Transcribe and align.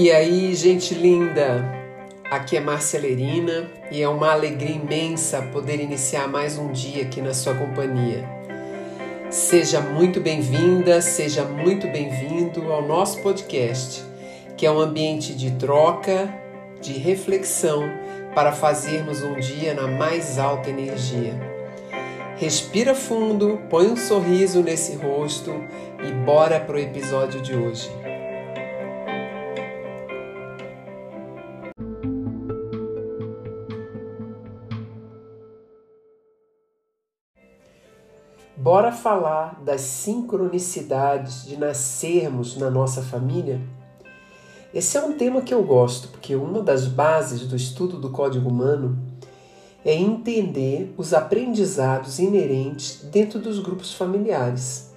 E 0.00 0.12
aí, 0.12 0.54
gente 0.54 0.94
linda, 0.94 1.74
aqui 2.30 2.56
é 2.56 2.60
Márcia 2.60 3.00
Lerina 3.00 3.68
e 3.90 4.00
é 4.00 4.08
uma 4.08 4.30
alegria 4.30 4.76
imensa 4.76 5.42
poder 5.52 5.80
iniciar 5.80 6.28
mais 6.28 6.56
um 6.56 6.70
dia 6.70 7.02
aqui 7.02 7.20
na 7.20 7.34
sua 7.34 7.52
companhia. 7.54 8.24
Seja 9.28 9.80
muito 9.80 10.20
bem-vinda, 10.20 11.00
seja 11.00 11.44
muito 11.44 11.88
bem-vindo 11.88 12.72
ao 12.72 12.80
nosso 12.80 13.20
podcast, 13.22 14.04
que 14.56 14.64
é 14.64 14.70
um 14.70 14.78
ambiente 14.78 15.34
de 15.34 15.50
troca, 15.56 16.32
de 16.80 16.92
reflexão 16.92 17.82
para 18.36 18.52
fazermos 18.52 19.24
um 19.24 19.34
dia 19.40 19.74
na 19.74 19.88
mais 19.88 20.38
alta 20.38 20.70
energia. 20.70 21.34
Respira 22.36 22.94
fundo, 22.94 23.58
põe 23.68 23.88
um 23.88 23.96
sorriso 23.96 24.62
nesse 24.62 24.94
rosto 24.94 25.52
e 26.06 26.12
bora 26.24 26.60
pro 26.60 26.78
episódio 26.78 27.40
de 27.40 27.56
hoje. 27.56 27.90
Bora 38.68 38.92
falar 38.92 39.62
das 39.64 39.80
sincronicidades 39.80 41.46
de 41.46 41.56
nascermos 41.56 42.54
na 42.58 42.68
nossa 42.68 43.00
família? 43.00 43.62
Esse 44.74 44.98
é 44.98 45.00
um 45.02 45.14
tema 45.14 45.40
que 45.40 45.54
eu 45.54 45.62
gosto, 45.62 46.08
porque 46.08 46.36
uma 46.36 46.60
das 46.60 46.86
bases 46.86 47.46
do 47.46 47.56
estudo 47.56 47.98
do 47.98 48.10
código 48.10 48.46
humano 48.46 48.98
é 49.82 49.94
entender 49.94 50.92
os 50.98 51.14
aprendizados 51.14 52.18
inerentes 52.18 53.00
dentro 53.10 53.38
dos 53.38 53.58
grupos 53.58 53.94
familiares. 53.94 54.92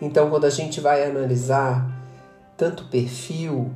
Então, 0.00 0.30
quando 0.30 0.44
a 0.44 0.50
gente 0.50 0.80
vai 0.80 1.04
analisar 1.04 1.90
tanto 2.56 2.84
o 2.84 2.88
perfil 2.90 3.72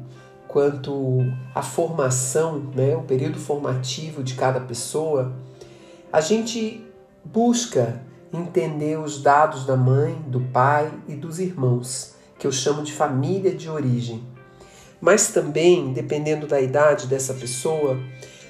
quanto 0.47 1.19
a 1.53 1.61
formação, 1.61 2.71
né, 2.73 2.95
o 2.95 3.03
período 3.03 3.41
formativo 3.41 4.23
de 4.23 4.35
cada 4.35 4.61
pessoa, 4.61 5.33
a 6.13 6.21
gente 6.21 6.87
busca 7.25 8.01
entender 8.37 8.99
os 8.99 9.23
dados 9.23 9.67
da 9.67 9.77
mãe, 9.77 10.15
do 10.27 10.41
pai 10.41 10.93
e 11.09 11.15
dos 11.15 11.39
irmãos, 11.39 12.15
que 12.39 12.47
eu 12.47 12.53
chamo 12.53 12.83
de 12.83 12.93
família 12.93 13.55
de 13.55 13.69
origem. 13.69 14.23
Mas 15.01 15.29
também, 15.29 15.93
dependendo 15.93 16.47
da 16.47 16.61
idade 16.61 17.07
dessa 17.07 17.35
pessoa, 17.35 17.99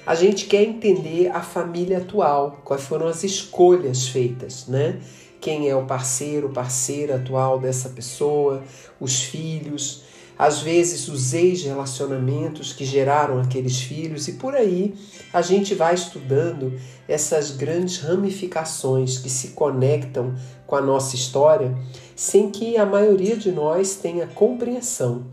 a 0.05 0.15
gente 0.15 0.45
quer 0.45 0.63
entender 0.63 1.29
a 1.29 1.41
família 1.41 1.97
atual, 1.97 2.61
quais 2.63 2.83
foram 2.83 3.07
as 3.07 3.23
escolhas 3.23 4.07
feitas, 4.07 4.67
né? 4.67 4.99
Quem 5.41 5.69
é 5.69 5.75
o 5.75 5.85
parceiro, 5.85 6.49
parceira 6.49 7.15
atual 7.15 7.59
dessa 7.59 7.89
pessoa, 7.89 8.63
os 8.99 9.21
filhos, 9.21 10.03
às 10.37 10.61
vezes 10.61 11.07
os 11.07 11.33
ex-relacionamentos 11.33 12.73
que 12.73 12.85
geraram 12.85 13.39
aqueles 13.39 13.81
filhos, 13.81 14.27
e 14.27 14.33
por 14.33 14.53
aí 14.55 14.93
a 15.31 15.41
gente 15.41 15.73
vai 15.73 15.93
estudando 15.93 16.77
essas 17.07 17.51
grandes 17.51 17.99
ramificações 17.99 19.17
que 19.17 19.29
se 19.29 19.49
conectam 19.49 20.35
com 20.67 20.75
a 20.75 20.81
nossa 20.81 21.15
história, 21.15 21.75
sem 22.15 22.49
que 22.49 22.77
a 22.77 22.85
maioria 22.85 23.37
de 23.37 23.51
nós 23.51 23.95
tenha 23.95 24.27
compreensão. 24.27 25.25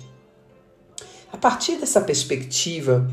A 1.32 1.36
partir 1.36 1.76
dessa 1.76 2.00
perspectiva, 2.00 3.10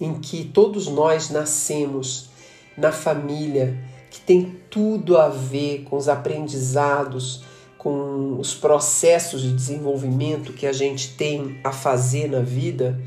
em 0.00 0.14
que 0.14 0.44
todos 0.44 0.88
nós 0.88 1.28
nascemos 1.28 2.30
na 2.76 2.90
família 2.90 3.78
que 4.10 4.20
tem 4.20 4.58
tudo 4.70 5.18
a 5.18 5.28
ver 5.28 5.84
com 5.84 5.96
os 5.96 6.08
aprendizados, 6.08 7.44
com 7.80 8.38
os 8.38 8.52
processos 8.52 9.40
de 9.40 9.54
desenvolvimento 9.54 10.52
que 10.52 10.66
a 10.66 10.72
gente 10.72 11.14
tem 11.16 11.58
a 11.64 11.72
fazer 11.72 12.28
na 12.28 12.40
vida, 12.40 13.00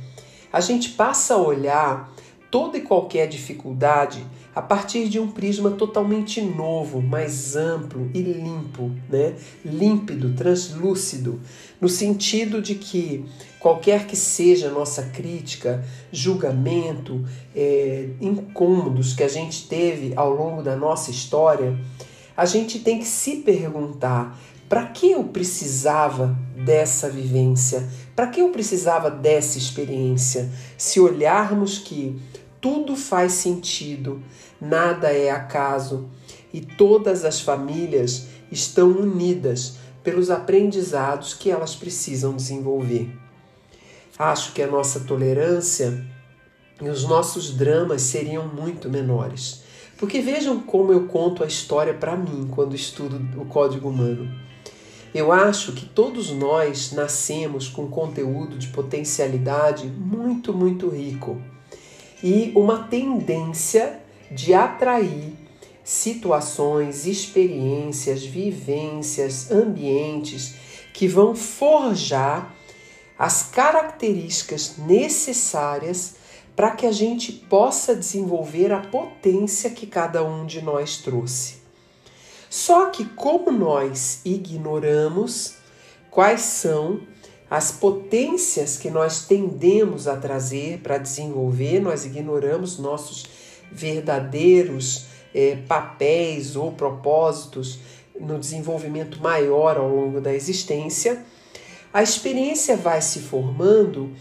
a 0.52 0.60
gente 0.60 0.90
passa 0.90 1.36
a 1.36 1.38
olhar 1.38 2.12
toda 2.50 2.80
e 2.80 2.82
qualquer 2.82 3.28
dificuldade 3.28 4.26
a 4.56 4.64
partir 4.64 5.10
de 5.10 5.20
um 5.20 5.28
prisma 5.28 5.70
totalmente 5.70 6.42
novo, 6.42 7.04
mais 7.04 7.56
amplo 7.56 8.10
e 8.16 8.22
limpo, 8.22 8.90
né? 9.08 9.36
límpido, 9.64 10.34
translúcido, 10.34 11.40
no 11.80 11.88
sentido 11.88 12.60
de 12.60 12.74
que 12.74 13.26
qualquer 13.60 14.08
que 14.08 14.16
seja 14.16 14.70
a 14.70 14.72
nossa 14.72 15.04
crítica, 15.04 15.86
julgamento, 16.12 17.24
é, 17.56 18.10
incômodos 18.20 19.14
que 19.14 19.22
a 19.22 19.28
gente 19.28 19.68
teve 19.68 20.14
ao 20.16 20.32
longo 20.32 20.64
da 20.64 20.76
nossa 20.76 21.12
história, 21.12 21.78
a 22.36 22.46
gente 22.46 22.80
tem 22.80 22.98
que 22.98 23.06
se 23.06 23.38
perguntar 23.38 24.40
para 24.74 24.88
que 24.88 25.12
eu 25.12 25.26
precisava 25.26 26.36
dessa 26.66 27.08
vivência? 27.08 27.88
Para 28.16 28.26
que 28.26 28.42
eu 28.42 28.50
precisava 28.50 29.12
dessa 29.12 29.60
experiência? 29.60 30.50
Se 30.80 31.00
olharmos 31.00 31.78
que 31.78 32.20
tudo 32.60 32.96
faz 32.96 33.34
sentido, 33.34 34.20
nada 34.60 35.14
é 35.14 35.30
acaso 35.30 36.10
e 36.52 36.60
todas 36.60 37.24
as 37.24 37.40
famílias 37.40 38.26
estão 38.52 38.90
unidas 38.90 39.76
pelos 40.04 40.32
aprendizados 40.32 41.36
que 41.36 41.52
elas 41.52 41.76
precisam 41.76 42.36
desenvolver. 42.36 43.16
Acho 44.18 44.54
que 44.54 44.64
a 44.64 44.68
nossa 44.68 45.02
tolerância 45.02 46.04
e 46.82 46.90
os 46.90 47.08
nossos 47.08 47.52
dramas 47.52 48.02
seriam 48.02 48.48
muito 48.48 48.90
menores. 48.90 49.62
Porque 50.00 50.20
vejam 50.20 50.60
como 50.62 50.92
eu 50.92 51.06
conto 51.06 51.44
a 51.44 51.48
história 51.48 51.94
para 51.94 52.18
mim 52.18 52.50
quando 52.50 52.76
estudo 52.76 53.22
o 53.40 53.46
código 53.46 53.88
humano. 53.88 54.42
Eu 55.14 55.32
acho 55.32 55.74
que 55.74 55.86
todos 55.86 56.32
nós 56.32 56.92
nascemos 56.92 57.68
com 57.68 57.88
conteúdo 57.88 58.58
de 58.58 58.70
potencialidade 58.70 59.86
muito, 59.86 60.52
muito 60.52 60.90
rico 60.90 61.40
e 62.24 62.52
uma 62.56 62.88
tendência 62.88 64.00
de 64.32 64.56
atrair 64.56 65.34
situações, 65.84 67.06
experiências, 67.06 68.24
vivências, 68.24 69.52
ambientes 69.52 70.56
que 70.94 71.08
vão 71.08 71.36
forjar 71.36 72.56
as 73.20 73.44
características 73.44 74.78
necessárias 74.78 76.16
para 76.56 76.72
que 76.72 76.88
a 76.88 76.92
gente 76.92 77.32
possa 77.32 77.96
desenvolver 77.96 78.72
a 78.72 78.80
potência 78.80 79.70
que 79.70 79.86
cada 79.86 80.24
um 80.24 80.46
de 80.46 80.62
nós 80.62 80.98
trouxe. 80.98 81.63
Só 82.54 82.92
que, 82.92 83.04
como 83.04 83.52
nós 83.52 84.20
ignoramos 84.24 85.56
quais 86.12 86.42
são 86.42 87.02
as 87.50 87.72
potências 87.72 88.78
que 88.78 88.92
nós 88.92 89.26
tendemos 89.26 90.08
a 90.08 90.18
trazer 90.18 90.78
para 90.84 91.00
desenvolver, 91.00 91.80
nós 91.80 92.06
ignoramos 92.06 92.78
nossos 92.78 93.26
verdadeiros 93.72 95.06
é, 95.34 95.56
papéis 95.68 96.56
ou 96.56 96.72
propósitos 96.72 97.80
no 98.20 98.38
desenvolvimento 98.38 99.20
maior 99.20 99.76
ao 99.76 99.90
longo 99.90 100.22
da 100.22 100.32
existência, 100.32 101.26
a 101.92 102.04
experiência 102.04 102.78
vai 102.78 103.02
se 103.02 103.22
formando 103.22 104.12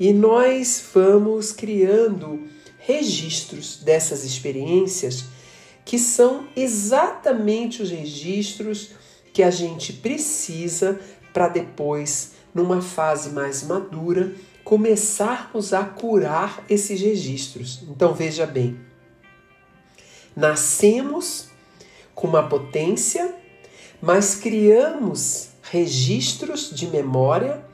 e 0.00 0.14
nós 0.14 0.82
vamos 0.94 1.52
criando 1.52 2.48
registros 2.78 3.82
dessas 3.84 4.24
experiências 4.24 5.26
que 5.84 5.98
são 5.98 6.46
exatamente 6.54 7.82
os 7.82 7.90
registros 7.90 8.90
que 9.32 9.42
a 9.42 9.50
gente 9.50 9.92
precisa 9.92 11.00
para 11.32 11.48
depois, 11.48 12.32
numa 12.54 12.82
fase 12.82 13.30
mais 13.30 13.62
madura, 13.62 14.32
começarmos 14.62 15.72
a 15.72 15.84
curar 15.84 16.62
esses 16.68 17.00
registros. 17.00 17.82
Então 17.88 18.14
veja 18.14 18.46
bem, 18.46 18.78
nascemos 20.36 21.48
com 22.14 22.26
uma 22.26 22.48
potência, 22.48 23.34
mas 24.00 24.34
criamos 24.34 25.48
registros 25.62 26.70
de 26.70 26.86
memória 26.86 27.64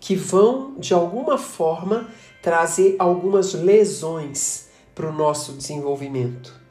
que 0.00 0.14
vão 0.14 0.74
de 0.78 0.94
alguma 0.94 1.36
forma 1.36 2.08
trazer 2.40 2.96
algumas 2.98 3.54
lesões 3.54 4.68
para 4.94 5.08
o 5.08 5.12
nosso 5.12 5.52
desenvolvimento. 5.52 6.61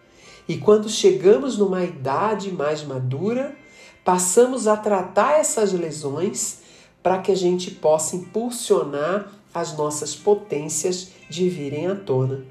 E 0.48 0.58
quando 0.58 0.90
chegamos 0.90 1.58
numa 1.58 1.84
idade 1.84 2.52
mais 2.52 2.84
madura, 2.84 3.56
passamos 4.04 4.68
a 4.68 4.76
tratar 4.76 5.40
essas 5.40 5.72
lesões 5.72 6.60
para 7.04 7.20
que 7.20 7.32
a 7.32 7.36
gente 7.36 7.72
possa 7.72 8.16
impulsionar 8.16 9.32
as 9.54 9.76
nossas 9.78 10.16
potências 10.16 11.12
de 11.30 11.50
virem 11.50 11.88
à 11.88 11.96
tona. 11.96 12.44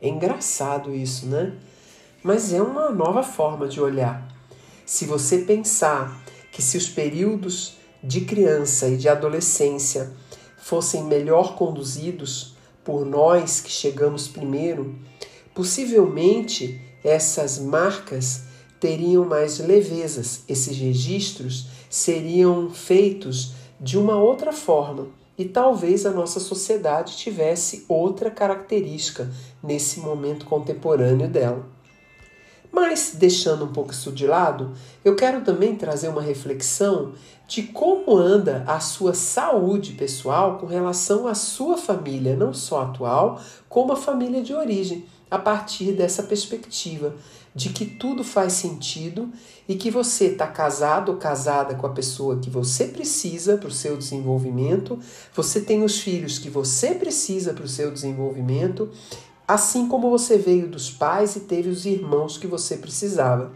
É 0.00 0.08
engraçado 0.08 0.94
isso, 0.94 1.26
né? 1.26 1.54
Mas 2.22 2.52
é 2.52 2.60
uma 2.60 2.90
nova 2.90 3.22
forma 3.22 3.68
de 3.68 3.80
olhar. 3.80 4.26
Se 4.84 5.04
você 5.04 5.38
pensar 5.38 6.20
que 6.50 6.62
se 6.62 6.76
os 6.76 6.88
períodos 6.88 7.74
de 8.02 8.22
criança 8.22 8.88
e 8.88 8.96
de 8.96 9.08
adolescência 9.08 10.12
fossem 10.58 11.04
melhor 11.04 11.54
conduzidos 11.54 12.54
por 12.84 13.04
nós 13.04 13.60
que 13.60 13.70
chegamos 13.70 14.26
primeiro, 14.26 14.98
possivelmente 15.54 16.80
essas 17.02 17.58
marcas 17.58 18.42
teriam 18.78 19.24
mais 19.24 19.58
levezas, 19.58 20.42
esses 20.48 20.76
registros 20.76 21.66
seriam 21.88 22.70
feitos 22.70 23.52
de 23.80 23.98
uma 23.98 24.16
outra 24.16 24.52
forma 24.52 25.08
e 25.36 25.44
talvez 25.44 26.04
a 26.04 26.10
nossa 26.10 26.38
sociedade 26.38 27.16
tivesse 27.16 27.84
outra 27.88 28.30
característica 28.30 29.30
nesse 29.62 30.00
momento 30.00 30.44
contemporâneo 30.44 31.28
dela. 31.28 31.66
Mas, 32.80 33.12
deixando 33.14 33.66
um 33.66 33.72
pouco 33.72 33.92
isso 33.92 34.10
de 34.10 34.26
lado, 34.26 34.72
eu 35.04 35.14
quero 35.14 35.42
também 35.42 35.76
trazer 35.76 36.08
uma 36.08 36.22
reflexão 36.22 37.12
de 37.46 37.64
como 37.64 38.16
anda 38.16 38.64
a 38.66 38.80
sua 38.80 39.12
saúde 39.12 39.92
pessoal 39.92 40.56
com 40.56 40.64
relação 40.64 41.28
à 41.28 41.34
sua 41.34 41.76
família, 41.76 42.34
não 42.34 42.54
só 42.54 42.84
atual, 42.84 43.38
como 43.68 43.92
a 43.92 43.96
família 43.96 44.42
de 44.42 44.54
origem, 44.54 45.04
a 45.30 45.38
partir 45.38 45.92
dessa 45.92 46.22
perspectiva 46.22 47.14
de 47.54 47.68
que 47.68 47.84
tudo 47.84 48.24
faz 48.24 48.54
sentido 48.54 49.28
e 49.68 49.74
que 49.74 49.90
você 49.90 50.28
está 50.28 50.46
casado 50.46 51.10
ou 51.10 51.18
casada 51.18 51.74
com 51.74 51.86
a 51.86 51.90
pessoa 51.90 52.38
que 52.38 52.48
você 52.48 52.86
precisa 52.86 53.58
para 53.58 53.68
o 53.68 53.72
seu 53.72 53.96
desenvolvimento, 53.96 54.98
você 55.34 55.60
tem 55.60 55.84
os 55.84 56.00
filhos 56.00 56.38
que 56.38 56.48
você 56.48 56.94
precisa 56.94 57.52
para 57.52 57.64
o 57.64 57.68
seu 57.68 57.90
desenvolvimento 57.90 58.90
assim 59.52 59.88
como 59.88 60.08
você 60.10 60.38
veio 60.38 60.68
dos 60.68 60.92
pais 60.92 61.34
e 61.34 61.40
teve 61.40 61.68
os 61.68 61.84
irmãos 61.84 62.38
que 62.38 62.46
você 62.46 62.76
precisava. 62.76 63.52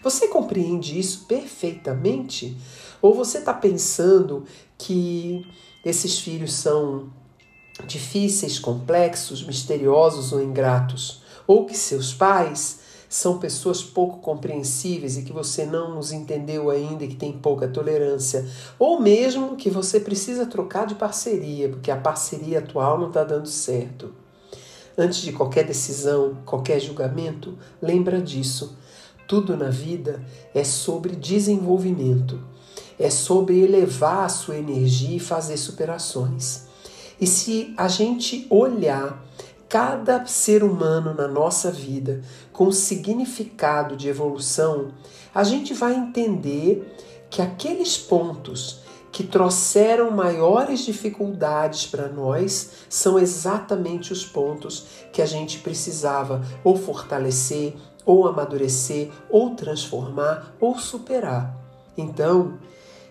Você 0.00 0.28
compreende 0.28 0.96
isso 0.96 1.24
perfeitamente? 1.26 2.56
Ou 3.02 3.12
você 3.12 3.38
está 3.38 3.52
pensando 3.52 4.44
que 4.78 5.44
esses 5.84 6.20
filhos 6.20 6.52
são 6.52 7.10
difíceis, 7.88 8.60
complexos, 8.60 9.44
misteriosos 9.44 10.32
ou 10.32 10.40
ingratos? 10.40 11.22
Ou 11.44 11.66
que 11.66 11.76
seus 11.76 12.14
pais 12.14 12.78
são 13.08 13.40
pessoas 13.40 13.82
pouco 13.82 14.20
compreensíveis 14.20 15.16
e 15.16 15.22
que 15.22 15.32
você 15.32 15.66
não 15.66 15.98
os 15.98 16.12
entendeu 16.12 16.70
ainda 16.70 17.02
e 17.02 17.08
que 17.08 17.16
tem 17.16 17.32
pouca 17.32 17.66
tolerância? 17.66 18.48
Ou 18.78 19.00
mesmo 19.00 19.56
que 19.56 19.70
você 19.70 19.98
precisa 19.98 20.46
trocar 20.46 20.86
de 20.86 20.94
parceria, 20.94 21.68
porque 21.68 21.90
a 21.90 21.96
parceria 21.96 22.60
atual 22.60 22.96
não 22.96 23.08
está 23.08 23.24
dando 23.24 23.48
certo? 23.48 24.24
Antes 24.98 25.20
de 25.20 25.32
qualquer 25.32 25.64
decisão, 25.64 26.38
qualquer 26.46 26.80
julgamento, 26.80 27.58
lembra 27.82 28.20
disso. 28.20 28.78
Tudo 29.28 29.56
na 29.56 29.68
vida 29.68 30.24
é 30.54 30.64
sobre 30.64 31.14
desenvolvimento, 31.14 32.40
é 32.98 33.10
sobre 33.10 33.60
elevar 33.60 34.24
a 34.24 34.28
sua 34.28 34.56
energia 34.56 35.16
e 35.16 35.20
fazer 35.20 35.56
superações. 35.58 36.66
E 37.20 37.26
se 37.26 37.74
a 37.76 37.88
gente 37.88 38.46
olhar 38.48 39.22
cada 39.68 40.24
ser 40.26 40.62
humano 40.62 41.12
na 41.12 41.26
nossa 41.26 41.70
vida 41.70 42.22
com 42.52 42.70
significado 42.70 43.96
de 43.96 44.08
evolução, 44.08 44.92
a 45.34 45.42
gente 45.44 45.74
vai 45.74 45.94
entender 45.94 46.96
que 47.28 47.42
aqueles 47.42 47.98
pontos 47.98 48.85
que 49.16 49.24
trouxeram 49.24 50.10
maiores 50.10 50.80
dificuldades 50.80 51.86
para 51.86 52.06
nós 52.06 52.72
são 52.86 53.18
exatamente 53.18 54.12
os 54.12 54.26
pontos 54.26 54.84
que 55.10 55.22
a 55.22 55.24
gente 55.24 55.60
precisava 55.60 56.44
ou 56.62 56.76
fortalecer, 56.76 57.74
ou 58.04 58.28
amadurecer, 58.28 59.10
ou 59.30 59.54
transformar, 59.54 60.54
ou 60.60 60.78
superar. 60.78 61.56
Então, 61.96 62.58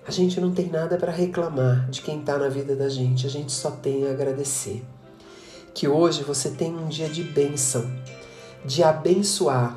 a 0.05 0.11
gente 0.11 0.39
não 0.39 0.53
tem 0.53 0.69
nada 0.69 0.95
para 0.95 1.11
reclamar 1.11 1.89
de 1.89 2.03
quem 2.03 2.19
está 2.19 2.37
na 2.37 2.49
vida 2.49 2.75
da 2.75 2.87
gente, 2.87 3.25
a 3.25 3.29
gente 3.31 3.51
só 3.51 3.71
tem 3.71 4.07
a 4.07 4.11
agradecer. 4.11 4.85
Que 5.73 5.87
hoje 5.87 6.21
você 6.21 6.51
tenha 6.51 6.77
um 6.77 6.87
dia 6.87 7.09
de 7.09 7.23
bênção, 7.23 7.83
de 8.63 8.83
abençoar 8.83 9.75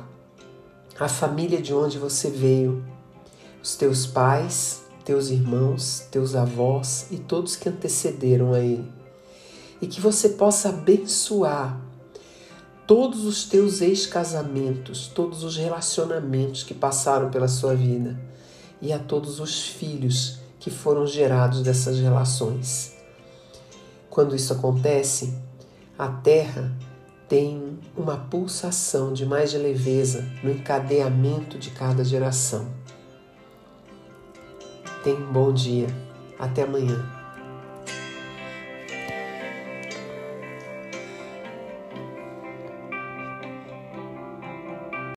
a 0.99 1.09
família 1.09 1.59
de 1.59 1.73
onde 1.73 1.97
você 1.97 2.29
veio, 2.29 2.85
os 3.63 3.75
teus 3.75 4.05
pais, 4.05 4.87
teus 5.09 5.31
irmãos, 5.31 6.05
teus 6.11 6.35
avós 6.35 7.07
e 7.09 7.17
todos 7.17 7.55
que 7.55 7.67
antecederam 7.67 8.53
a 8.53 8.59
ele. 8.59 8.87
E 9.81 9.87
que 9.87 9.99
você 9.99 10.29
possa 10.29 10.69
abençoar 10.69 11.81
todos 12.85 13.25
os 13.25 13.43
teus 13.43 13.81
ex-casamentos, 13.81 15.07
todos 15.07 15.43
os 15.43 15.57
relacionamentos 15.57 16.61
que 16.61 16.75
passaram 16.75 17.31
pela 17.31 17.47
sua 17.47 17.73
vida 17.73 18.19
e 18.79 18.93
a 18.93 18.99
todos 18.99 19.39
os 19.39 19.59
filhos 19.63 20.41
que 20.59 20.69
foram 20.69 21.07
gerados 21.07 21.63
dessas 21.63 21.97
relações. 21.97 22.93
Quando 24.11 24.35
isso 24.35 24.53
acontece, 24.53 25.33
a 25.97 26.07
terra 26.07 26.71
tem 27.27 27.79
uma 27.97 28.15
pulsação 28.15 29.11
de 29.11 29.25
mais 29.25 29.49
de 29.49 29.57
leveza 29.57 30.23
no 30.43 30.51
encadeamento 30.51 31.57
de 31.57 31.71
cada 31.71 32.03
geração. 32.03 32.78
Tenha 35.03 35.17
um 35.17 35.31
bom 35.31 35.53
dia. 35.53 35.87
Até 36.37 36.63
amanhã. 36.63 37.18